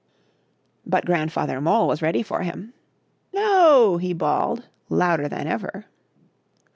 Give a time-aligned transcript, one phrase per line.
[0.83, 2.73] But Grandfather Mole was ready for him.
[3.33, 3.99] ^^ No!
[3.99, 5.85] T he bawled, louder than ever.